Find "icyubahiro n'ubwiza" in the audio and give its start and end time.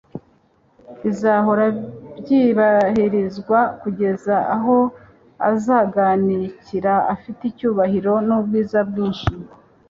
7.51-8.79